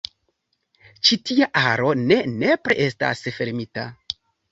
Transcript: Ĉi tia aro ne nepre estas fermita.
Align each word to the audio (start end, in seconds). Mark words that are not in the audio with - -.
Ĉi 1.09 1.17
tia 1.29 1.47
aro 1.61 1.91
ne 2.05 2.17
nepre 2.45 2.79
estas 2.87 3.21
fermita. 3.37 3.85